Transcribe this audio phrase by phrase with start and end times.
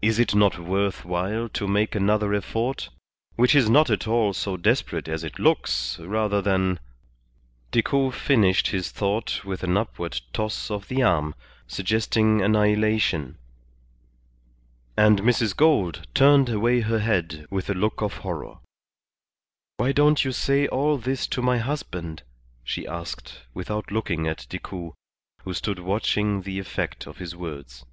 [0.00, 2.88] Is it not worth while to make another effort,
[3.36, 6.80] which is not at all so desperate as it looks, rather than"
[7.70, 11.34] Decoud finished his thought with an upward toss of the arm,
[11.66, 13.36] suggesting annihilation;
[14.96, 15.54] and Mrs.
[15.54, 18.56] Gould turned away her head with a look of horror.
[19.76, 22.22] "Why don't you say all this to my husband?"
[22.64, 24.94] she asked, without looking at Decoud,
[25.44, 27.84] who stood watching the effect of his words.